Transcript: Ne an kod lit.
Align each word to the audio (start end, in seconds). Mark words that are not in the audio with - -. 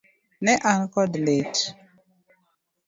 Ne 0.43 0.53
an 0.71 0.81
kod 0.93 1.11
lit. 1.25 1.55